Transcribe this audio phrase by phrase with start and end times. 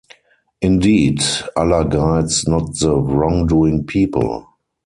[0.63, 1.21] Indeed,
[1.55, 4.47] Allah guides not the wrongdoing people.